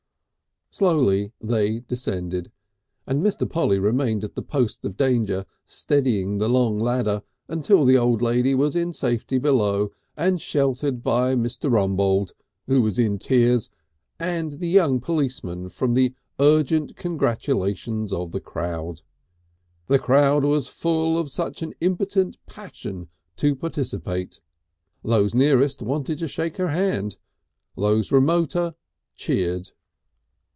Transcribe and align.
Slowly 0.73 1.33
they 1.41 1.81
descended, 1.81 2.49
and 3.05 3.21
Mr. 3.21 3.47
Polly 3.47 3.77
remained 3.77 4.23
at 4.23 4.35
the 4.35 4.41
post 4.41 4.85
of 4.85 4.95
danger 4.95 5.43
steadying 5.65 6.37
the 6.37 6.47
long 6.47 6.79
ladder 6.79 7.23
until 7.49 7.83
the 7.83 7.97
old 7.97 8.21
lady 8.21 8.55
was 8.55 8.73
in 8.73 8.93
safety 8.93 9.37
below 9.37 9.89
and 10.15 10.39
sheltered 10.39 11.03
by 11.03 11.35
Mr. 11.35 11.69
Rumbold 11.69 12.31
(who 12.67 12.81
was 12.81 12.97
in 12.97 13.19
tears) 13.19 13.69
and 14.17 14.53
the 14.53 14.69
young 14.69 15.01
policeman 15.01 15.67
from 15.67 15.93
the 15.93 16.13
urgent 16.39 16.95
congratulations 16.95 18.13
of 18.13 18.31
the 18.31 18.39
crowd. 18.39 19.01
The 19.87 19.99
crowd 19.99 20.45
was 20.45 20.69
full 20.69 21.17
of 21.17 21.29
an 21.59 21.73
impotent 21.81 22.37
passion 22.45 23.09
to 23.35 23.57
participate. 23.57 24.39
Those 25.03 25.35
nearest 25.35 25.81
wanted 25.81 26.19
to 26.19 26.29
shake 26.29 26.55
her 26.55 26.69
hand, 26.69 27.17
those 27.75 28.09
remoter 28.09 28.75
cheered. 29.17 29.71